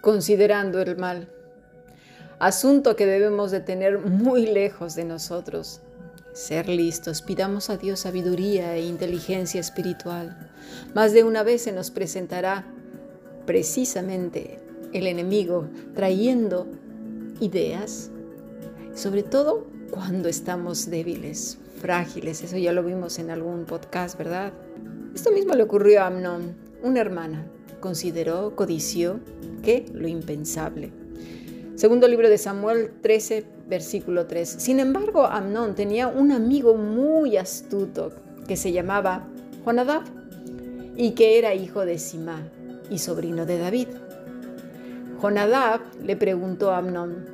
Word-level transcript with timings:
considerando 0.00 0.80
el 0.80 0.96
mal. 0.96 1.28
Asunto 2.38 2.96
que 2.96 3.06
debemos 3.06 3.50
de 3.50 3.60
tener 3.60 3.98
muy 3.98 4.46
lejos 4.46 4.94
de 4.94 5.04
nosotros. 5.04 5.80
Ser 6.32 6.68
listos, 6.68 7.22
pidamos 7.22 7.70
a 7.70 7.76
Dios 7.76 8.00
sabiduría 8.00 8.76
e 8.76 8.86
inteligencia 8.86 9.60
espiritual. 9.60 10.50
Más 10.94 11.12
de 11.12 11.24
una 11.24 11.42
vez 11.42 11.62
se 11.62 11.72
nos 11.72 11.90
presentará 11.90 12.64
precisamente 13.46 14.58
el 14.92 15.06
enemigo 15.06 15.68
trayendo 15.94 16.66
ideas, 17.40 18.10
sobre 18.94 19.22
todo 19.22 19.66
cuando 19.90 20.28
estamos 20.28 20.88
débiles, 20.88 21.58
frágiles. 21.80 22.42
Eso 22.42 22.56
ya 22.56 22.72
lo 22.72 22.82
vimos 22.84 23.18
en 23.18 23.30
algún 23.30 23.64
podcast, 23.64 24.16
¿verdad? 24.16 24.52
Esto 25.14 25.32
mismo 25.32 25.54
le 25.54 25.64
ocurrió 25.64 26.02
a 26.02 26.06
Amnón, 26.06 26.56
una 26.82 27.00
hermana. 27.00 27.44
Consideró, 27.80 28.54
codició, 28.54 29.20
que 29.62 29.86
lo 29.92 30.08
impensable. 30.08 30.92
Segundo 31.76 32.08
libro 32.08 32.28
de 32.28 32.36
Samuel 32.36 32.90
13, 33.00 33.44
versículo 33.68 34.26
3. 34.26 34.48
Sin 34.58 34.80
embargo, 34.80 35.24
Amnón 35.24 35.74
tenía 35.74 36.08
un 36.08 36.30
amigo 36.30 36.74
muy 36.74 37.38
astuto 37.38 38.12
que 38.46 38.56
se 38.56 38.72
llamaba 38.72 39.26
Jonadab 39.64 40.02
y 40.96 41.12
que 41.12 41.38
era 41.38 41.54
hijo 41.54 41.86
de 41.86 41.98
Simá 41.98 42.46
y 42.90 42.98
sobrino 42.98 43.46
de 43.46 43.58
David. 43.58 43.88
Jonadab 45.22 45.80
le 46.04 46.16
preguntó 46.16 46.70
a 46.70 46.78
Amnón, 46.78 47.24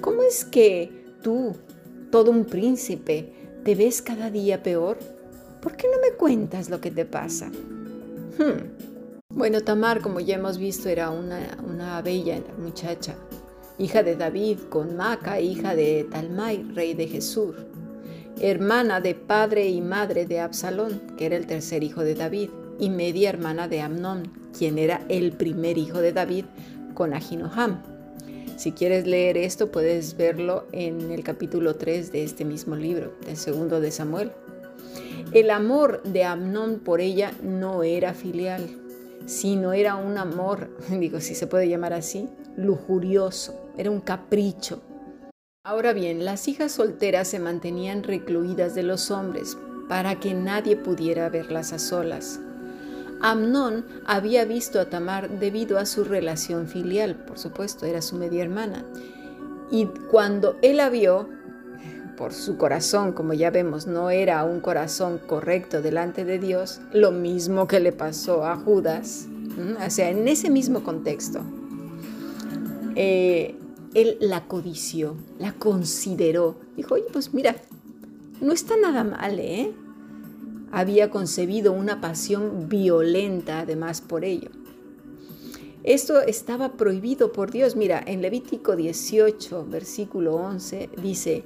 ¿cómo 0.00 0.22
es 0.22 0.44
que 0.44 1.04
tú, 1.22 1.54
todo 2.10 2.32
un 2.32 2.44
príncipe, 2.44 3.32
te 3.62 3.74
ves 3.74 4.02
cada 4.02 4.30
día 4.30 4.62
peor? 4.62 4.98
¿Por 5.60 5.76
qué 5.76 5.86
no 5.88 6.00
me 6.00 6.16
cuentas 6.16 6.70
lo 6.70 6.80
que 6.80 6.90
te 6.90 7.04
pasa? 7.04 7.46
Hmm. 7.46 8.95
Bueno, 9.36 9.60
Tamar, 9.60 10.00
como 10.00 10.20
ya 10.20 10.36
hemos 10.36 10.56
visto, 10.56 10.88
era 10.88 11.10
una, 11.10 12.00
bella 12.00 12.42
muchacha, 12.56 13.16
hija 13.76 14.02
de 14.02 14.16
David 14.16 14.60
con 14.70 14.96
Maca, 14.96 15.40
hija 15.42 15.76
de 15.76 16.08
Talmai, 16.10 16.62
rey 16.72 16.94
de 16.94 17.06
Jesús, 17.06 17.54
hermana 18.40 19.02
de 19.02 19.14
padre 19.14 19.68
y 19.68 19.82
madre 19.82 20.24
de 20.24 20.40
Absalón, 20.40 21.02
que 21.18 21.26
era 21.26 21.36
el 21.36 21.46
tercer 21.46 21.82
hijo 21.82 22.02
de 22.02 22.14
David, 22.14 22.48
y 22.78 22.88
media 22.88 23.28
hermana 23.28 23.68
de 23.68 23.82
Amnón, 23.82 24.32
quien 24.56 24.78
era 24.78 25.04
el 25.10 25.32
primer 25.32 25.76
hijo 25.76 25.98
de 25.98 26.14
David 26.14 26.46
con 26.94 27.12
Ahinoam. 27.12 27.82
Si 28.56 28.72
quieres 28.72 29.06
leer 29.06 29.36
esto, 29.36 29.70
puedes 29.70 30.16
verlo 30.16 30.64
en 30.72 31.10
el 31.10 31.22
capítulo 31.22 31.76
3 31.76 32.10
de 32.10 32.24
este 32.24 32.46
mismo 32.46 32.74
libro, 32.74 33.12
del 33.26 33.36
segundo 33.36 33.82
de 33.82 33.90
Samuel. 33.90 34.32
El 35.32 35.50
amor 35.50 36.02
de 36.04 36.24
Amnón 36.24 36.78
por 36.78 37.02
ella 37.02 37.32
no 37.42 37.82
era 37.82 38.14
filial, 38.14 38.66
sino 39.26 39.72
era 39.72 39.96
un 39.96 40.16
amor, 40.16 40.70
digo, 40.88 41.20
si 41.20 41.34
se 41.34 41.46
puede 41.46 41.68
llamar 41.68 41.92
así, 41.92 42.28
lujurioso, 42.56 43.54
era 43.76 43.90
un 43.90 44.00
capricho. 44.00 44.80
Ahora 45.64 45.92
bien, 45.92 46.24
las 46.24 46.46
hijas 46.48 46.72
solteras 46.72 47.28
se 47.28 47.40
mantenían 47.40 48.04
recluidas 48.04 48.74
de 48.74 48.84
los 48.84 49.10
hombres 49.10 49.58
para 49.88 50.20
que 50.20 50.32
nadie 50.32 50.76
pudiera 50.76 51.28
verlas 51.28 51.72
a 51.72 51.78
solas. 51.78 52.40
Amnón 53.20 53.86
había 54.04 54.44
visto 54.44 54.78
a 54.78 54.90
Tamar 54.90 55.38
debido 55.40 55.78
a 55.78 55.86
su 55.86 56.04
relación 56.04 56.68
filial, 56.68 57.16
por 57.16 57.38
supuesto, 57.38 57.86
era 57.86 58.02
su 58.02 58.16
media 58.16 58.44
hermana. 58.44 58.84
Y 59.70 59.86
cuando 60.10 60.56
él 60.62 60.76
la 60.76 60.90
vio, 60.90 61.28
por 62.16 62.32
su 62.32 62.56
corazón, 62.56 63.12
como 63.12 63.32
ya 63.32 63.50
vemos, 63.50 63.86
no 63.86 64.10
era 64.10 64.44
un 64.44 64.60
corazón 64.60 65.20
correcto 65.26 65.82
delante 65.82 66.24
de 66.24 66.38
Dios, 66.38 66.80
lo 66.92 67.12
mismo 67.12 67.66
que 67.68 67.80
le 67.80 67.92
pasó 67.92 68.44
a 68.44 68.56
Judas, 68.56 69.28
o 69.84 69.90
sea, 69.90 70.10
en 70.10 70.26
ese 70.28 70.50
mismo 70.50 70.82
contexto, 70.82 71.40
eh, 72.94 73.54
él 73.94 74.16
la 74.20 74.44
codició, 74.44 75.14
la 75.38 75.52
consideró, 75.52 76.56
dijo, 76.76 76.94
oye, 76.94 77.04
pues 77.12 77.32
mira, 77.32 77.56
no 78.40 78.52
está 78.52 78.76
nada 78.76 79.04
mal, 79.04 79.38
¿eh? 79.38 79.72
había 80.72 81.10
concebido 81.10 81.72
una 81.72 82.00
pasión 82.00 82.68
violenta 82.68 83.60
además 83.60 84.00
por 84.00 84.24
ello. 84.24 84.50
Esto 85.84 86.20
estaba 86.20 86.72
prohibido 86.72 87.32
por 87.32 87.52
Dios. 87.52 87.76
Mira, 87.76 88.02
en 88.04 88.20
Levítico 88.20 88.74
18, 88.74 89.66
versículo 89.70 90.34
11, 90.34 90.90
dice, 91.00 91.44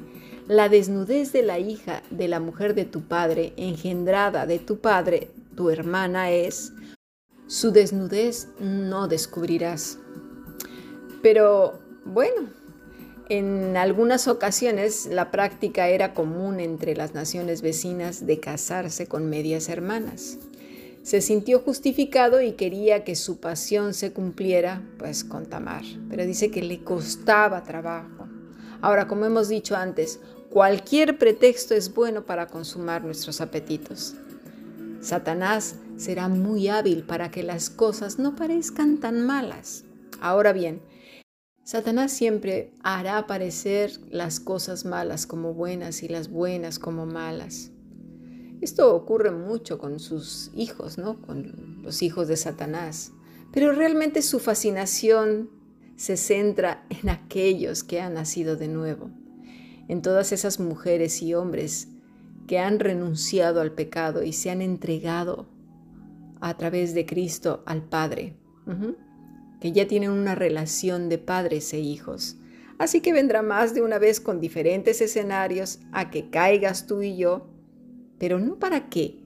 la 0.51 0.69
desnudez 0.69 1.33
de 1.33 1.43
la 1.45 1.61
hija 1.61 2.03
de 2.11 2.27
la 2.27 2.41
mujer 2.41 2.75
de 2.75 2.85
tu 2.85 3.03
padre, 3.03 3.53
engendrada 3.57 4.47
de 4.47 4.59
tu 4.59 4.81
padre, 4.81 5.31
tu 5.55 5.71
hermana 5.71 6.33
es, 6.33 6.73
su 7.47 7.71
desnudez 7.71 8.49
no 8.59 9.07
descubrirás. 9.07 9.99
Pero 11.23 11.79
bueno, 12.05 12.49
en 13.29 13.77
algunas 13.77 14.27
ocasiones 14.27 15.07
la 15.07 15.31
práctica 15.31 15.87
era 15.87 16.15
común 16.15 16.59
entre 16.59 16.97
las 16.97 17.15
naciones 17.15 17.63
vecinas 17.63 18.27
de 18.27 18.41
casarse 18.41 19.07
con 19.07 19.31
medias 19.31 19.69
hermanas. 19.69 20.37
Se 21.05 21.21
sintió 21.21 21.61
justificado 21.61 22.43
y 22.43 22.55
quería 22.55 23.05
que 23.05 23.15
su 23.15 23.39
pasión 23.39 23.95
se 23.95 24.13
cumpliera 24.13 24.83
pues 24.99 25.23
con 25.23 25.47
Tamar, 25.47 25.85
pero 26.09 26.27
dice 26.27 26.51
que 26.51 26.63
le 26.63 26.83
costaba 26.83 27.63
trabajo. 27.63 28.27
Ahora, 28.83 29.07
como 29.07 29.27
hemos 29.27 29.49
dicho 29.49 29.77
antes, 29.77 30.21
cualquier 30.51 31.17
pretexto 31.17 31.75
es 31.75 31.95
bueno 31.95 32.27
para 32.27 32.49
consumar 32.49 33.05
nuestros 33.05 33.41
apetitos. 33.41 34.15
Satanás 35.01 35.77
será 35.97 36.29
muy 36.29 36.69
hábil 36.69 37.05
para 37.05 37.31
que 37.31 37.43
las 37.43 37.71
cosas 37.71 38.19
no 38.19 38.37
parezcan 38.37 38.99
tan 38.99 39.25
malas. 39.25 39.85
Ahora 40.21 40.53
bien, 40.53 40.83
Satanás 41.65 42.13
siempre 42.13 42.73
hará 42.83 43.17
aparecer 43.17 43.93
las 44.11 44.41
cosas 44.41 44.85
malas 44.85 45.27
como 45.27 45.55
buenas 45.55 46.03
y 46.03 46.09
las 46.09 46.29
buenas 46.29 46.79
como 46.79 47.07
malas. 47.07 47.71
Esto 48.61 48.95
ocurre 48.95 49.31
mucho 49.31 49.79
con 49.79 50.01
sus 50.01 50.51
hijos, 50.55 50.99
¿no? 50.99 51.23
Con 51.23 51.81
los 51.83 52.03
hijos 52.03 52.29
de 52.29 52.37
Satanás. 52.37 53.13
Pero 53.53 53.73
realmente 53.73 54.21
su 54.21 54.39
fascinación 54.39 55.49
se 55.97 56.17
centra 56.17 56.85
en 56.91 57.09
aquellos 57.09 57.85
que 57.85 58.01
han 58.01 58.15
nacido 58.15 58.57
de 58.57 58.69
nuevo, 58.69 59.11
en 59.91 60.03
todas 60.03 60.31
esas 60.31 60.61
mujeres 60.61 61.21
y 61.21 61.35
hombres 61.35 61.89
que 62.47 62.61
han 62.61 62.79
renunciado 62.79 63.61
al 63.61 63.73
pecado 63.73 64.23
y 64.23 64.33
se 64.33 64.49
han 64.49 64.63
entregado 64.63 65.49
a 66.41 66.57
través 66.57 66.95
de 66.95 67.07
Cristo 67.07 67.65
al 67.67 67.83
Padre 67.83 68.37
que 69.61 69.73
ya 69.73 69.89
tienen 69.89 70.11
una 70.11 70.37
relación 70.37 71.09
de 71.09 71.19
padres 71.19 71.73
e 71.73 71.81
hijos. 71.81 72.37
Así 72.79 73.01
que 73.01 73.13
vendrá 73.13 73.43
más 73.43 73.75
de 73.75 73.83
una 73.83 73.99
vez 73.99 74.21
con 74.21 74.41
diferentes 74.41 75.01
escenarios 75.01 75.81
a 75.91 76.09
que 76.09 76.31
caigas 76.31 76.87
tú 76.87 77.03
y 77.03 77.17
yo, 77.17 77.49
pero 78.17 78.39
no 78.39 78.61
para 78.61 78.89
que 78.91 79.25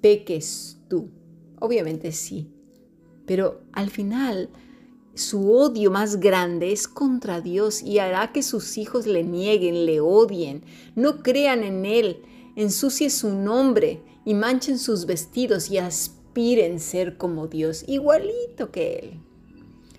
peques 0.00 0.78
tú. 0.88 1.10
Obviamente 1.60 2.12
sí, 2.12 2.50
pero 3.26 3.60
al 3.72 3.90
final 3.90 4.48
su 5.14 5.52
odio 5.52 5.90
más 5.90 6.20
grande 6.20 6.72
es 6.72 6.88
contra 6.88 7.40
Dios 7.40 7.82
y 7.82 7.98
hará 7.98 8.32
que 8.32 8.42
sus 8.42 8.78
hijos 8.78 9.06
le 9.06 9.24
nieguen, 9.24 9.86
le 9.86 10.00
odien, 10.00 10.62
no 10.94 11.22
crean 11.22 11.62
en 11.62 11.84
Él, 11.84 12.22
ensucie 12.56 13.10
su 13.10 13.34
nombre 13.34 14.02
y 14.24 14.34
manchen 14.34 14.78
sus 14.78 15.06
vestidos 15.06 15.70
y 15.70 15.78
aspiren 15.78 16.80
ser 16.80 17.16
como 17.16 17.48
Dios, 17.48 17.84
igualito 17.86 18.70
que 18.70 18.98
Él. 18.98 19.20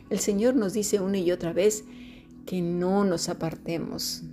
El 0.09 0.19
Señor 0.19 0.55
nos 0.55 0.73
dice 0.73 0.99
una 0.99 1.17
y 1.17 1.31
otra 1.31 1.53
vez 1.53 1.85
que 2.45 2.61
no 2.61 3.05
nos 3.05 3.29
apartemos 3.29 4.23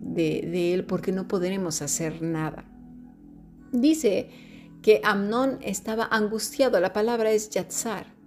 de, 0.00 0.74
Él 0.74 0.84
porque 0.84 1.12
no 1.12 1.28
podremos 1.28 1.82
hacer 1.82 2.22
nada. 2.22 2.64
Dice 3.72 4.30
que 4.82 5.00
Amnón 5.04 5.58
estaba 5.62 6.08
angustiado, 6.10 6.80
la 6.80 6.92
palabra 6.92 7.30
es 7.32 7.50
yatzar, 7.50 8.17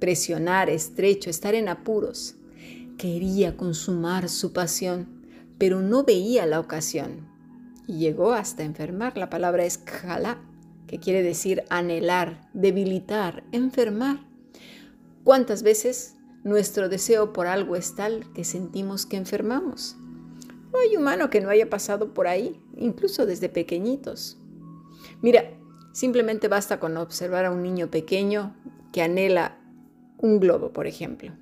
presionar, 0.00 0.68
estrecho, 0.68 1.30
estar 1.30 1.54
en 1.54 1.68
apuros. 1.68 2.34
Quería 2.98 3.56
consumar 3.56 4.28
su 4.28 4.52
pasión, 4.52 5.06
pero 5.58 5.80
no 5.80 6.04
veía 6.04 6.46
la 6.46 6.58
ocasión. 6.58 7.28
Y 7.86 7.98
llegó 7.98 8.32
hasta 8.32 8.64
enfermar, 8.64 9.16
la 9.16 9.30
palabra 9.30 9.64
es 9.64 9.78
khala, 9.78 10.38
que 10.86 10.98
quiere 10.98 11.22
decir 11.22 11.62
anhelar, 11.70 12.48
debilitar, 12.52 13.44
enfermar. 13.52 14.26
¿Cuántas 15.22 15.62
veces 15.62 16.16
nuestro 16.42 16.88
deseo 16.88 17.32
por 17.32 17.46
algo 17.46 17.76
es 17.76 17.94
tal 17.94 18.24
que 18.32 18.44
sentimos 18.44 19.06
que 19.06 19.16
enfermamos. 19.16 19.96
No 20.72 20.78
hay 20.78 20.96
humano 20.96 21.28
que 21.30 21.40
no 21.40 21.50
haya 21.50 21.68
pasado 21.68 22.14
por 22.14 22.28
ahí, 22.28 22.60
incluso 22.76 23.26
desde 23.26 23.48
pequeñitos. 23.48 24.38
Mira, 25.20 25.52
simplemente 25.92 26.48
basta 26.48 26.80
con 26.80 26.96
observar 26.96 27.44
a 27.44 27.50
un 27.50 27.62
niño 27.62 27.90
pequeño 27.90 28.56
que 28.92 29.02
anhela 29.02 29.59
un 30.20 30.40
globo, 30.40 30.72
por 30.72 30.86
ejemplo, 30.86 31.32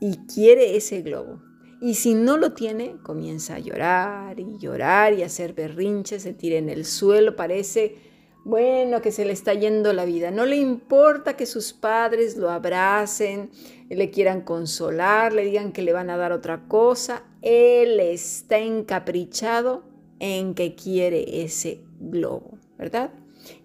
y 0.00 0.16
quiere 0.32 0.76
ese 0.76 1.02
globo. 1.02 1.42
Y 1.80 1.94
si 1.94 2.14
no 2.14 2.36
lo 2.36 2.52
tiene, 2.52 2.96
comienza 3.02 3.54
a 3.54 3.58
llorar 3.58 4.38
y 4.38 4.58
llorar 4.58 5.14
y 5.14 5.22
a 5.22 5.26
hacer 5.26 5.54
berrinches, 5.54 6.22
se 6.22 6.34
tira 6.34 6.58
en 6.58 6.68
el 6.68 6.84
suelo, 6.84 7.36
parece 7.36 7.96
bueno, 8.44 9.02
que 9.02 9.12
se 9.12 9.24
le 9.24 9.32
está 9.32 9.54
yendo 9.54 9.92
la 9.92 10.04
vida. 10.04 10.30
No 10.30 10.46
le 10.46 10.56
importa 10.56 11.36
que 11.36 11.46
sus 11.46 11.72
padres 11.72 12.36
lo 12.36 12.50
abracen, 12.50 13.50
le 13.88 14.10
quieran 14.10 14.42
consolar, 14.42 15.32
le 15.32 15.44
digan 15.44 15.72
que 15.72 15.82
le 15.82 15.92
van 15.92 16.10
a 16.10 16.16
dar 16.16 16.32
otra 16.32 16.66
cosa. 16.66 17.22
Él 17.42 18.00
está 18.00 18.58
encaprichado 18.58 19.82
en 20.20 20.54
que 20.54 20.74
quiere 20.74 21.42
ese 21.42 21.80
globo, 21.98 22.58
¿verdad? 22.78 23.10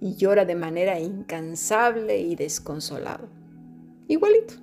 Y 0.02 0.16
llora 0.16 0.46
de 0.46 0.56
manera 0.56 1.00
incansable 1.00 2.20
y 2.20 2.36
desconsolado. 2.36 3.30
Igualito. 4.08 4.56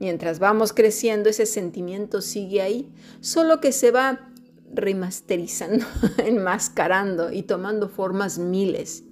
Mientras 0.00 0.38
vamos 0.38 0.72
creciendo, 0.72 1.28
ese 1.28 1.46
sentimiento 1.46 2.20
sigue 2.20 2.62
ahí, 2.62 2.88
solo 3.20 3.60
que 3.60 3.72
se 3.72 3.90
va 3.90 4.30
remasterizando, 4.72 5.86
enmascarando 6.24 7.32
y 7.32 7.42
tomando 7.42 7.88
formas 7.88 8.38
miles. 8.38 9.04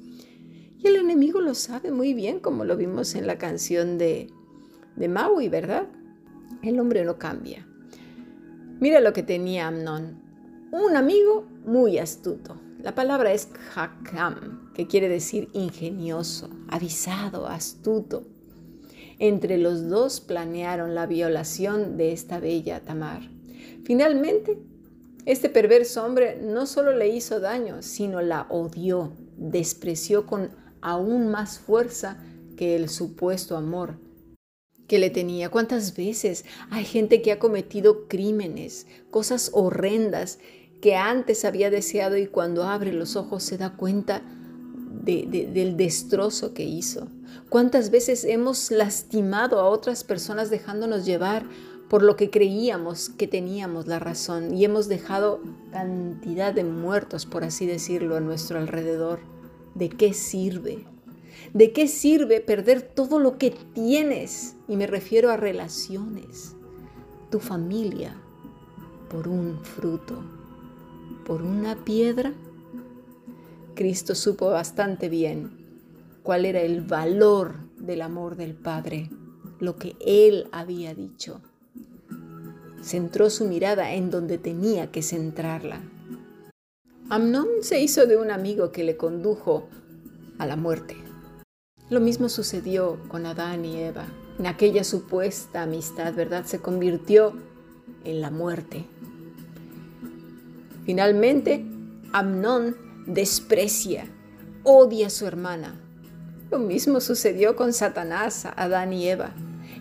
Y 0.79 0.87
el 0.87 0.97
enemigo 0.97 1.41
lo 1.41 1.55
sabe 1.55 1.91
muy 1.91 2.15
bien, 2.15 2.41
como 2.41 2.65
lo 2.65 2.77
vimos 2.77 3.15
en 3.15 3.27
la 3.27 3.38
canción 3.38 3.99
de, 3.99 4.29
de 4.97 5.09
Maui, 5.09 5.49
¿verdad? 5.49 5.87
El 6.62 6.79
hombre 6.79 7.05
no 7.05 7.19
cambia. 7.19 7.67
Mira 8.79 9.00
lo 9.00 9.12
que 9.12 9.23
tenía 9.23 9.69
Amnon. 9.69 10.21
Un 10.71 10.97
amigo 10.97 11.47
muy 11.65 11.99
astuto. 11.99 12.61
La 12.83 12.94
palabra 12.94 13.33
es 13.33 13.49
hakam, 13.75 14.73
que 14.75 14.87
quiere 14.87 15.09
decir 15.09 15.49
ingenioso, 15.55 16.50
avisado, 16.69 17.47
astuto. 17.47 18.25
Entre 19.18 19.56
los 19.58 19.88
dos 19.88 20.20
planearon 20.20 20.94
la 20.94 21.06
violación 21.06 21.96
de 21.96 22.12
esta 22.12 22.38
bella 22.38 22.80
Tamar. 22.80 23.22
Finalmente, 23.84 24.58
este 25.24 25.48
perverso 25.48 26.04
hombre 26.04 26.38
no 26.40 26.66
solo 26.66 26.92
le 26.92 27.08
hizo 27.08 27.40
daño, 27.40 27.82
sino 27.82 28.20
la 28.20 28.46
odió, 28.50 29.12
despreció 29.36 30.26
con 30.26 30.50
aún 30.80 31.28
más 31.28 31.58
fuerza 31.58 32.22
que 32.56 32.76
el 32.76 32.88
supuesto 32.88 33.56
amor 33.56 33.98
que 34.86 34.98
le 34.98 35.10
tenía. 35.10 35.50
¿Cuántas 35.50 35.96
veces 35.96 36.44
hay 36.70 36.84
gente 36.84 37.22
que 37.22 37.32
ha 37.32 37.38
cometido 37.38 38.06
crímenes, 38.08 38.86
cosas 39.10 39.50
horrendas 39.52 40.38
que 40.80 40.94
antes 40.94 41.44
había 41.44 41.70
deseado 41.70 42.16
y 42.16 42.26
cuando 42.26 42.64
abre 42.64 42.92
los 42.92 43.16
ojos 43.16 43.42
se 43.42 43.58
da 43.58 43.76
cuenta 43.76 44.22
del 45.06 45.76
destrozo 45.76 46.53
que 46.53 46.64
hizo? 46.64 47.08
¿Cuántas 47.49 47.91
veces 47.91 48.25
hemos 48.25 48.70
lastimado 48.70 49.61
a 49.61 49.69
otras 49.69 50.05
personas 50.05 50.50
dejándonos 50.50 51.06
llevar 51.06 51.47
por 51.88 52.03
lo 52.03 52.17
que 52.17 52.31
creíamos 52.31 53.08
que 53.08 53.29
teníamos 53.29 53.87
la 53.87 54.00
razón 54.00 54.53
y 54.53 54.64
hemos 54.64 54.88
dejado 54.88 55.41
cantidad 55.70 56.53
de 56.53 56.64
muertos, 56.64 57.25
por 57.25 57.44
así 57.44 57.67
decirlo, 57.67 58.17
a 58.17 58.20
nuestro 58.20 58.58
alrededor? 58.58 59.20
¿De 59.75 59.88
qué 59.88 60.12
sirve? 60.12 60.85
¿De 61.55 61.73
qué 61.73 61.87
sirve 61.87 62.41
perder 62.41 62.82
todo 62.82 63.20
lo 63.20 63.38
que 63.38 63.52
tienes? 63.73 64.56
Y 64.69 64.76
me 64.76 64.87
refiero 64.87 65.31
a 65.31 65.37
relaciones, 65.37 66.56
tu 67.31 67.38
familia, 67.38 68.17
por 69.09 69.29
un 69.29 69.61
fruto, 69.62 70.23
por 71.25 71.43
una 71.43 71.76
piedra. 71.85 72.32
Cristo 73.76 74.17
supo 74.17 74.50
bastante 74.50 75.08
bien 75.08 75.50
cuál 76.25 76.44
era 76.44 76.61
el 76.61 76.81
valor 76.81 77.55
del 77.78 78.02
amor 78.02 78.34
del 78.34 78.55
Padre, 78.55 79.11
lo 79.61 79.76
que 79.76 79.94
Él 80.05 80.49
había 80.50 80.93
dicho. 80.93 81.40
Centró 82.82 83.31
su 83.31 83.44
mirada 83.44 83.94
en 83.94 84.11
donde 84.11 84.38
tenía 84.38 84.90
que 84.90 85.02
centrarla. 85.02 85.81
Amnón 87.08 87.46
se 87.61 87.81
hizo 87.81 88.06
de 88.06 88.17
un 88.17 88.32
amigo 88.32 88.73
que 88.73 88.82
le 88.82 88.96
condujo 88.96 89.69
a 90.38 90.46
la 90.46 90.56
muerte. 90.56 90.96
Lo 91.88 92.00
mismo 92.00 92.28
sucedió 92.28 92.99
con 93.06 93.26
Adán 93.26 93.64
y 93.64 93.76
Eva. 93.76 94.06
En 94.40 94.46
aquella 94.46 94.82
supuesta 94.82 95.62
amistad, 95.62 96.14
¿verdad? 96.14 96.44
Se 96.44 96.58
convirtió 96.58 97.32
en 98.05 98.20
la 98.20 98.31
muerte. 98.31 98.84
Finalmente, 100.84 101.64
Amnón 102.12 102.86
desprecia, 103.06 104.06
odia 104.62 105.08
a 105.08 105.11
su 105.11 105.26
hermana. 105.26 105.81
Lo 106.50 106.58
mismo 106.58 107.00
sucedió 107.00 107.56
con 107.56 107.73
Satanás, 107.73 108.47
Adán 108.56 108.93
y 108.93 109.08
Eva. 109.08 109.32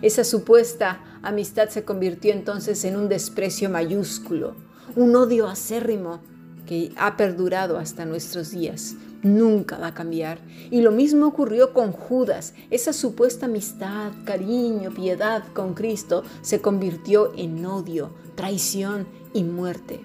Esa 0.02 0.24
supuesta 0.24 1.00
amistad 1.22 1.68
se 1.68 1.84
convirtió 1.84 2.32
entonces 2.32 2.84
en 2.84 2.96
un 2.96 3.08
desprecio 3.08 3.70
mayúsculo, 3.70 4.54
un 4.94 5.14
odio 5.16 5.48
acérrimo 5.48 6.20
que 6.66 6.92
ha 6.96 7.16
perdurado 7.16 7.78
hasta 7.78 8.04
nuestros 8.04 8.50
días 8.50 8.96
nunca 9.26 9.78
va 9.78 9.88
a 9.88 9.94
cambiar. 9.94 10.38
Y 10.70 10.80
lo 10.80 10.92
mismo 10.92 11.26
ocurrió 11.26 11.72
con 11.72 11.92
Judas. 11.92 12.54
Esa 12.70 12.92
supuesta 12.92 13.46
amistad, 13.46 14.12
cariño, 14.24 14.92
piedad 14.92 15.44
con 15.52 15.74
Cristo 15.74 16.22
se 16.42 16.60
convirtió 16.60 17.32
en 17.36 17.64
odio, 17.66 18.14
traición 18.34 19.06
y 19.34 19.44
muerte. 19.44 20.00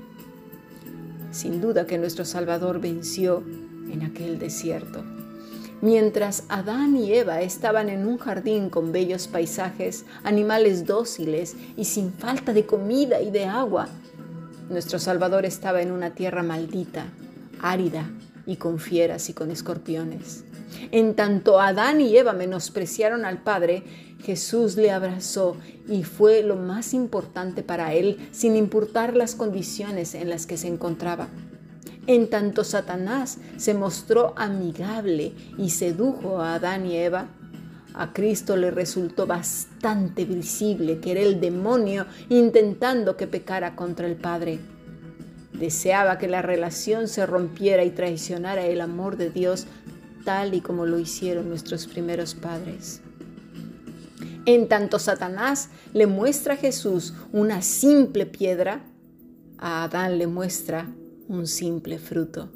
Sin 1.31 1.61
duda 1.61 1.85
que 1.85 1.97
nuestro 1.97 2.25
Salvador 2.25 2.79
venció 2.79 3.43
en 3.91 4.03
aquel 4.03 4.37
desierto. 4.37 5.03
Mientras 5.81 6.43
Adán 6.49 6.95
y 6.95 7.11
Eva 7.13 7.41
estaban 7.41 7.89
en 7.89 8.05
un 8.05 8.17
jardín 8.17 8.69
con 8.69 8.91
bellos 8.91 9.27
paisajes, 9.27 10.05
animales 10.23 10.85
dóciles 10.85 11.55
y 11.75 11.85
sin 11.85 12.13
falta 12.13 12.53
de 12.53 12.65
comida 12.65 13.21
y 13.21 13.31
de 13.31 13.45
agua, 13.45 13.87
nuestro 14.69 14.99
Salvador 14.99 15.45
estaba 15.45 15.81
en 15.81 15.91
una 15.91 16.11
tierra 16.11 16.43
maldita, 16.43 17.05
árida, 17.59 18.09
y 18.45 18.57
con 18.57 18.79
fieras 18.79 19.29
y 19.29 19.33
con 19.33 19.51
escorpiones. 19.51 20.43
En 20.91 21.15
tanto 21.15 21.59
Adán 21.59 22.01
y 22.01 22.15
Eva 22.15 22.33
menospreciaron 22.33 23.25
al 23.25 23.41
Padre, 23.41 23.83
Jesús 24.21 24.75
le 24.75 24.91
abrazó 24.91 25.57
y 25.87 26.03
fue 26.03 26.43
lo 26.43 26.55
más 26.55 26.93
importante 26.93 27.63
para 27.63 27.93
él, 27.93 28.29
sin 28.31 28.55
importar 28.55 29.15
las 29.15 29.35
condiciones 29.35 30.15
en 30.15 30.29
las 30.29 30.45
que 30.45 30.57
se 30.57 30.67
encontraba. 30.67 31.27
En 32.07 32.29
tanto 32.29 32.63
Satanás 32.63 33.37
se 33.57 33.73
mostró 33.73 34.33
amigable 34.37 35.33
y 35.57 35.69
sedujo 35.69 36.39
a 36.39 36.55
Adán 36.55 36.85
y 36.85 36.97
Eva, 36.97 37.27
a 37.93 38.13
Cristo 38.13 38.55
le 38.55 38.71
resultó 38.71 39.27
bastante 39.27 40.23
visible 40.23 40.99
que 40.99 41.11
era 41.11 41.21
el 41.21 41.41
demonio 41.41 42.05
intentando 42.29 43.17
que 43.17 43.27
pecara 43.27 43.75
contra 43.75 44.07
el 44.07 44.15
Padre. 44.15 44.59
Deseaba 45.53 46.17
que 46.17 46.29
la 46.29 46.41
relación 46.41 47.07
se 47.07 47.25
rompiera 47.25 47.83
y 47.83 47.91
traicionara 47.91 48.65
el 48.65 48.81
amor 48.81 49.17
de 49.17 49.29
Dios 49.29 49.67
tal 50.23 50.53
y 50.53 50.61
como 50.61 50.85
lo 50.85 50.99
hicieron 50.99 51.49
nuestros 51.49 51.87
primeros 51.87 52.33
padres. 52.33 53.00
En 54.45 54.67
tanto 54.67 54.97
Satanás 54.97 55.69
le 55.93 56.07
muestra 56.07 56.55
a 56.55 56.57
Jesús 56.57 57.13
una 57.31 57.61
simple 57.61 58.25
piedra, 58.25 58.83
a 59.57 59.83
Adán 59.83 60.17
le 60.17 60.25
muestra 60.25 60.89
un 61.27 61.45
simple 61.45 61.99
fruto. 61.99 62.49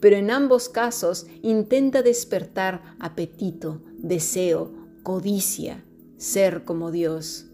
Pero 0.00 0.16
en 0.16 0.30
ambos 0.30 0.68
casos 0.68 1.26
intenta 1.42 2.02
despertar 2.02 2.96
apetito, 2.98 3.82
deseo, 3.98 4.72
codicia, 5.02 5.84
ser 6.16 6.64
como 6.64 6.90
Dios. 6.90 7.46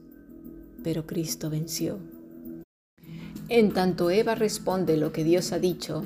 Pero 0.85 1.07
Cristo 1.07 1.51
venció. 1.51 1.99
En 3.49 3.73
tanto 3.73 4.11
Eva 4.11 4.35
responde 4.37 4.97
lo 4.97 5.13
que 5.13 5.25
Dios 5.25 5.53
ha 5.53 5.59
dicho, 5.59 6.05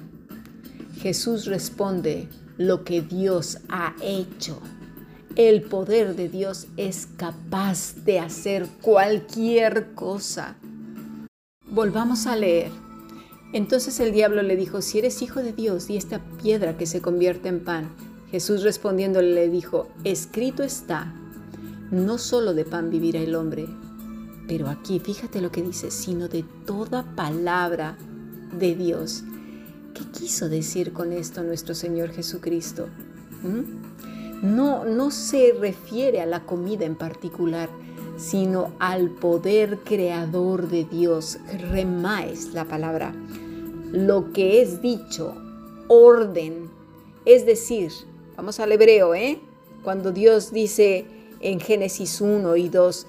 Jesús 1.00 1.46
responde 1.46 2.28
lo 2.58 2.84
que 2.84 3.00
Dios 3.00 3.58
ha 3.68 3.94
hecho. 4.02 4.60
El 5.36 5.62
poder 5.62 6.16
de 6.16 6.28
Dios 6.28 6.66
es 6.76 7.06
capaz 7.16 7.94
de 8.04 8.18
hacer 8.18 8.66
cualquier 8.82 9.94
cosa. 9.94 10.56
Volvamos 11.70 12.26
a 12.26 12.34
leer. 12.34 12.72
Entonces 13.52 14.00
el 14.00 14.12
diablo 14.12 14.42
le 14.42 14.56
dijo, 14.56 14.82
si 14.82 14.98
eres 14.98 15.22
hijo 15.22 15.40
de 15.40 15.52
Dios 15.52 15.88
y 15.88 15.96
esta 15.96 16.20
piedra 16.42 16.76
que 16.76 16.86
se 16.86 17.00
convierte 17.00 17.48
en 17.48 17.62
pan. 17.62 17.88
Jesús 18.32 18.62
respondiéndole 18.62 19.32
le 19.32 19.48
dijo, 19.48 19.88
escrito 20.04 20.62
está, 20.64 21.12
no 21.90 22.18
solo 22.18 22.52
de 22.54 22.64
pan 22.64 22.90
vivirá 22.90 23.20
el 23.20 23.34
hombre, 23.34 23.66
pero 24.46 24.68
aquí, 24.68 24.98
fíjate 24.98 25.40
lo 25.40 25.52
que 25.52 25.62
dice, 25.62 25.92
sino 25.92 26.28
de 26.28 26.44
toda 26.66 27.04
palabra 27.14 27.96
de 28.58 28.74
Dios. 28.74 29.22
¿Qué 29.94 30.04
quiso 30.10 30.48
decir 30.48 30.92
con 30.92 31.12
esto 31.12 31.42
nuestro 31.44 31.74
Señor 31.74 32.10
Jesucristo? 32.10 32.88
¿Mm? 33.42 33.89
No, 34.42 34.84
no 34.84 35.10
se 35.10 35.52
refiere 35.58 36.20
a 36.20 36.26
la 36.26 36.44
comida 36.46 36.86
en 36.86 36.96
particular, 36.96 37.68
sino 38.16 38.72
al 38.78 39.10
poder 39.10 39.78
creador 39.80 40.68
de 40.68 40.84
Dios. 40.84 41.38
Remá 41.70 42.26
es 42.26 42.52
la 42.54 42.64
palabra. 42.64 43.14
Lo 43.92 44.32
que 44.32 44.62
es 44.62 44.80
dicho, 44.80 45.34
orden. 45.88 46.70
Es 47.24 47.44
decir, 47.44 47.92
vamos 48.36 48.60
al 48.60 48.72
hebreo, 48.72 49.14
¿eh? 49.14 49.40
Cuando 49.82 50.12
Dios 50.12 50.52
dice 50.52 51.06
en 51.40 51.60
Génesis 51.60 52.20
1 52.20 52.56
y 52.56 52.68
2, 52.68 53.06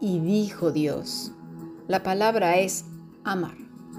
y 0.00 0.18
dijo 0.18 0.70
Dios. 0.70 1.32
La 1.88 2.02
palabra 2.02 2.58
es 2.58 2.84
amar, 3.24 3.56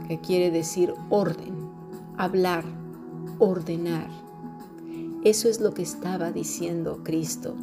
que 0.07 0.19
quiere 0.19 0.51
decir 0.51 0.93
orden, 1.09 1.69
hablar, 2.17 2.63
ordenar. 3.39 4.24
Eso 5.25 5.49
es 5.49 5.59
lo 5.59 5.73
que 5.73 5.81
estaba 5.81 6.31
diciendo 6.31 6.99
Cristo. 7.03 7.55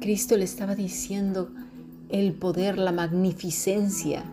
Cristo 0.00 0.34
le 0.38 0.44
estaba 0.44 0.74
diciendo 0.74 1.50
el 2.08 2.32
poder, 2.32 2.78
la 2.78 2.90
magnificencia. 2.90 4.24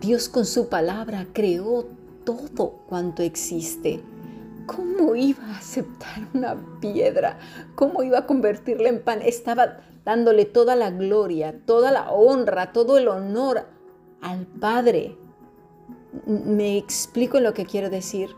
Dios 0.00 0.30
con 0.30 0.46
su 0.46 0.70
palabra 0.70 1.26
creó 1.34 1.84
todo 2.24 2.80
cuanto 2.88 3.22
existe. 3.22 4.00
¿Cómo 4.64 5.14
iba 5.16 5.44
a 5.48 5.58
aceptar 5.58 6.26
una 6.32 6.56
piedra? 6.80 7.38
¿Cómo 7.74 8.02
iba 8.02 8.20
a 8.20 8.26
convertirla 8.26 8.88
en 8.88 9.02
pan? 9.02 9.20
Estaba 9.20 9.80
dándole 10.06 10.46
toda 10.46 10.76
la 10.76 10.90
gloria, 10.90 11.54
toda 11.66 11.92
la 11.92 12.10
honra, 12.10 12.72
todo 12.72 12.96
el 12.96 13.06
honor 13.06 13.66
al 14.22 14.46
Padre. 14.46 15.14
Me 16.24 16.78
explico 16.78 17.38
lo 17.38 17.52
que 17.52 17.66
quiero 17.66 17.90
decir. 17.90 18.30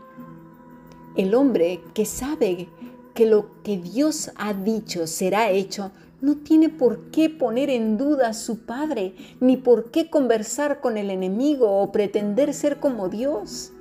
El 1.15 1.35
hombre 1.35 1.81
que 1.93 2.05
sabe 2.05 2.69
que 3.13 3.25
lo 3.25 3.61
que 3.63 3.77
Dios 3.77 4.31
ha 4.35 4.53
dicho 4.53 5.07
será 5.07 5.51
hecho, 5.51 5.91
no 6.21 6.37
tiene 6.37 6.69
por 6.69 7.11
qué 7.11 7.29
poner 7.29 7.69
en 7.69 7.97
duda 7.97 8.29
a 8.29 8.33
su 8.33 8.59
Padre, 8.65 9.15
ni 9.39 9.57
por 9.57 9.91
qué 9.91 10.09
conversar 10.09 10.79
con 10.79 10.97
el 10.97 11.09
enemigo 11.09 11.81
o 11.81 11.91
pretender 11.91 12.53
ser 12.53 12.79
como 12.79 13.09
Dios. 13.09 13.73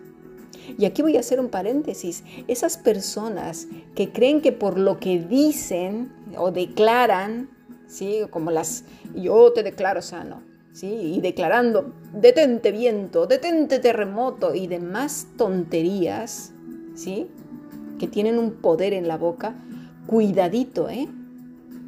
Y 0.78 0.84
aquí 0.84 1.02
voy 1.02 1.16
a 1.16 1.20
hacer 1.20 1.38
un 1.38 1.49
paréntesis. 1.49 2.25
Esas 2.49 2.78
personas 2.78 3.68
que 3.94 4.10
creen 4.10 4.40
que 4.40 4.52
por 4.52 4.78
lo 4.78 4.99
que 4.99 5.20
dicen 5.20 6.12
o 6.37 6.50
declaran, 6.50 7.50
¿sí? 7.87 8.22
como 8.30 8.50
las 8.50 8.84
yo 9.14 9.52
te 9.52 9.62
declaro 9.62 10.00
sano, 10.00 10.42
¿sí? 10.72 10.87
y 10.87 11.20
declarando 11.20 11.92
detente 12.14 12.72
viento, 12.72 13.26
detente 13.26 13.78
terremoto 13.78 14.54
y 14.54 14.66
demás 14.66 15.26
tonterías, 15.37 16.52
¿sí? 16.94 17.28
que 18.00 18.09
tienen 18.09 18.38
un 18.38 18.52
poder 18.52 18.94
en 18.94 19.06
la 19.06 19.18
boca, 19.18 19.54
cuidadito, 20.06 20.88
¿eh? 20.88 21.06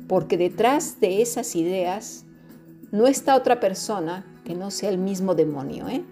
porque 0.06 0.36
detrás 0.36 1.00
de 1.00 1.22
esas 1.22 1.56
ideas 1.56 2.26
no 2.90 3.06
está 3.06 3.34
otra 3.34 3.60
persona 3.60 4.26
que 4.44 4.54
no 4.54 4.70
sea 4.70 4.90
el 4.90 4.98
mismo 4.98 5.34
demonio. 5.34 5.88
¿eh? 5.88 6.04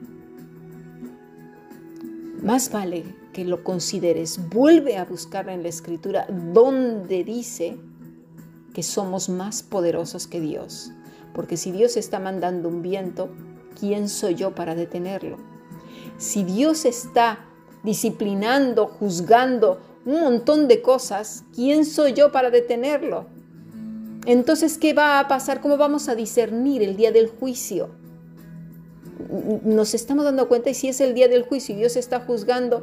Más 2.43 2.73
vale 2.73 3.05
que 3.35 3.45
lo 3.45 3.63
consideres. 3.63 4.49
Vuelve 4.49 4.97
a 4.97 5.05
buscar 5.05 5.51
en 5.51 5.63
la 5.63 5.69
escritura 5.69 6.27
donde 6.55 7.23
dice 7.23 7.77
que 8.73 8.83
somos 8.83 9.29
más 9.29 9.63
poderosos 9.63 10.27
que 10.27 10.41
Dios. 10.41 10.93
Porque 11.35 11.59
si 11.59 11.73
Dios 11.73 11.99
está 11.99 12.19
mandando 12.19 12.71
un 12.71 12.81
viento, 12.81 13.29
¿quién 13.79 14.09
soy 14.09 14.35
yo 14.35 14.55
para 14.55 14.75
detenerlo? 14.75 15.37
Si 16.17 16.43
Dios 16.43 16.87
está 16.87 17.50
disciplinando, 17.83 18.87
juzgando 18.87 19.81
un 20.05 20.21
montón 20.21 20.69
de 20.69 20.83
cosas, 20.83 21.45
¿quién 21.55 21.85
soy 21.85 22.15
yo 22.15 22.33
para 22.33 22.51
detenerlo? 22.51 23.27
Entonces, 24.27 24.79
¿qué 24.79 24.93
va 24.93 25.19
a 25.19 25.29
pasar? 25.29 25.61
¿Cómo 25.61 25.77
vamos 25.77 26.09
a 26.09 26.15
discernir 26.15 26.83
el 26.83 26.97
día 26.97 27.13
del 27.13 27.29
juicio? 27.29 27.91
nos 29.65 29.95
estamos 29.95 30.25
dando 30.25 30.49
cuenta 30.49 30.71
y 30.71 30.75
si 30.75 30.89
es 30.89 31.01
el 31.01 31.15
día 31.15 31.29
del 31.29 31.43
juicio 31.43 31.75
y 31.75 31.79
Dios 31.79 31.97
está 31.97 32.21
juzgando, 32.21 32.83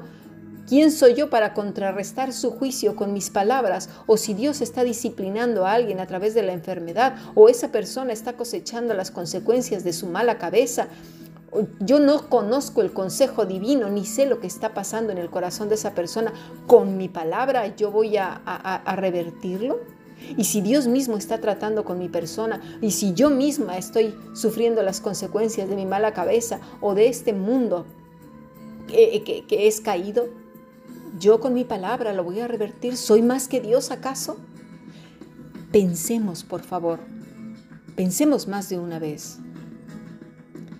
¿quién 0.67 0.91
soy 0.91 1.15
yo 1.15 1.29
para 1.29 1.53
contrarrestar 1.53 2.33
su 2.33 2.51
juicio 2.51 2.95
con 2.95 3.13
mis 3.13 3.29
palabras? 3.29 3.89
O 4.05 4.17
si 4.17 4.33
Dios 4.33 4.61
está 4.61 4.83
disciplinando 4.83 5.65
a 5.65 5.73
alguien 5.73 5.99
a 5.99 6.07
través 6.07 6.33
de 6.33 6.43
la 6.43 6.53
enfermedad 6.53 7.15
o 7.35 7.49
esa 7.49 7.71
persona 7.71 8.13
está 8.13 8.33
cosechando 8.33 8.93
las 8.93 9.11
consecuencias 9.11 9.83
de 9.83 9.93
su 9.93 10.07
mala 10.07 10.37
cabeza. 10.37 10.87
Yo 11.79 11.99
no 11.99 12.29
conozco 12.29 12.81
el 12.81 12.91
consejo 12.91 13.45
divino 13.45 13.89
ni 13.89 14.05
sé 14.05 14.25
lo 14.25 14.39
que 14.39 14.47
está 14.47 14.73
pasando 14.73 15.11
en 15.11 15.17
el 15.17 15.29
corazón 15.29 15.69
de 15.69 15.75
esa 15.75 15.95
persona. 15.95 16.33
Con 16.67 16.97
mi 16.97 17.07
palabra 17.09 17.75
yo 17.75 17.91
voy 17.91 18.17
a, 18.17 18.33
a 18.33 18.95
revertirlo. 18.95 19.79
Y 20.35 20.45
si 20.45 20.61
Dios 20.61 20.87
mismo 20.87 21.15
está 21.15 21.39
tratando 21.39 21.85
con 21.85 21.99
mi 21.99 22.09
persona, 22.09 22.59
y 22.81 22.91
si 22.91 23.13
yo 23.13 23.29
misma 23.29 23.77
estoy 23.77 24.15
sufriendo 24.33 24.81
las 24.81 24.99
consecuencias 24.99 25.69
de 25.69 25.75
mi 25.75 25.85
mala 25.85 26.13
cabeza 26.13 26.59
o 26.81 26.95
de 26.95 27.07
este 27.07 27.33
mundo 27.33 27.85
que, 28.87 29.45
es 29.49 29.81
caído, 29.81 30.29
yo 31.19 31.39
con 31.39 31.53
mi 31.53 31.63
palabra 31.63 32.13
lo 32.13 32.23
voy 32.23 32.39
a 32.39 32.47
revertir. 32.47 32.97
¿Soy 32.97 33.21
más 33.21 33.47
que 33.47 33.61
Dios 33.61 33.91
acaso? 33.91 34.37
Pensemos, 35.71 36.43
por 36.43 36.63
favor, 36.63 36.99
pensemos 37.95 38.47
más 38.47 38.69
de 38.69 38.79
una 38.79 38.99
vez. 38.99 39.39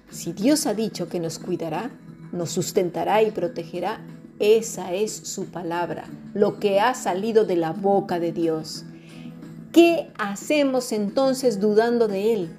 Si 0.09 0.33
Dios 0.33 0.65
ha 0.65 0.73
dicho 0.73 1.09
que 1.09 1.19
nos 1.19 1.37
cuidará, 1.37 1.91
nos 2.31 2.51
sustentará 2.51 3.21
y 3.23 3.31
protegerá, 3.31 3.99
esa 4.39 4.93
es 4.93 5.11
su 5.11 5.45
palabra, 5.45 6.05
lo 6.33 6.59
que 6.59 6.79
ha 6.79 6.93
salido 6.93 7.45
de 7.45 7.55
la 7.55 7.73
boca 7.73 8.19
de 8.19 8.31
Dios. 8.31 8.85
¿Qué 9.71 10.11
hacemos 10.17 10.91
entonces 10.91 11.59
dudando 11.59 12.07
de 12.07 12.33
Él? 12.33 12.49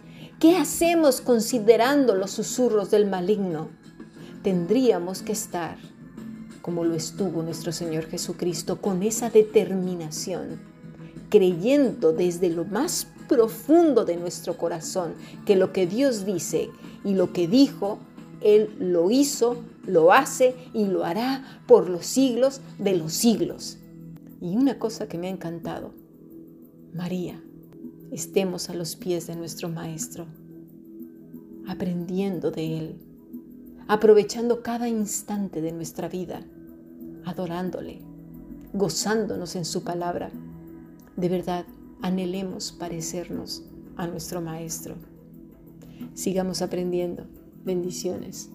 ¿Qué 0.41 0.57
hacemos 0.57 1.21
considerando 1.21 2.15
los 2.15 2.33
susurros 2.33 2.91
del 2.91 3.09
maligno? 3.09 3.69
Tendríamos 4.43 5.23
que 5.23 5.33
estar, 5.33 5.79
como 6.63 6.85
lo 6.85 6.95
estuvo 6.95 7.43
nuestro 7.43 7.73
Señor 7.73 8.07
Jesucristo, 8.07 8.81
con 8.81 9.03
esa 9.03 9.31
determinación, 9.31 10.61
creyendo 11.29 12.13
desde 12.13 12.51
lo 12.51 12.65
más 12.65 13.07
profundo 13.29 14.05
de 14.05 14.17
nuestro 14.17 14.57
corazón 14.57 15.15
que 15.45 15.57
lo 15.57 15.73
que 15.73 15.87
Dios 15.87 16.25
dice 16.25 16.71
y 17.05 17.15
lo 17.15 17.33
que 17.33 17.47
dijo, 17.47 17.99
Él 18.41 18.71
lo 18.79 19.11
hizo, 19.11 19.63
lo 19.87 20.13
hace 20.13 20.55
y 20.73 20.87
lo 20.87 21.05
hará 21.05 21.61
por 21.67 21.89
los 21.89 22.07
siglos 22.07 22.61
de 22.79 22.97
los 22.97 23.13
siglos. 23.13 23.79
Y 24.41 24.57
una 24.57 24.79
cosa 24.79 25.09
que 25.09 25.19
me 25.19 25.27
ha 25.27 25.31
encantado, 25.31 25.93
María, 26.95 27.43
estemos 28.11 28.71
a 28.71 28.75
los 28.75 28.97
pies 28.97 29.27
de 29.27 29.37
nuestro 29.37 29.69
Maestro, 29.69 30.27
aprendiendo 31.67 32.51
de 32.51 32.79
Él, 32.79 32.97
aprovechando 33.89 34.63
cada 34.63 34.89
instante 34.89 35.61
de 35.61 35.73
nuestra 35.73 36.09
vida, 36.09 36.47
adorándole, 37.25 38.01
gozándonos 38.73 39.57
en 39.57 39.65
su 39.65 39.83
palabra. 39.83 40.31
De 41.19 41.29
verdad, 41.29 41.67
anhelemos 42.01 42.71
parecernos 42.71 43.65
a 43.97 44.07
nuestro 44.07 44.41
Maestro. 44.41 44.95
Sigamos 46.15 46.63
aprendiendo. 46.63 47.27
Bendiciones. 47.65 48.51